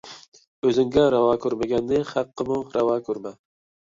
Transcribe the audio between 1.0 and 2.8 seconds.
راۋا كۆرمىگەننى خەققىمۇ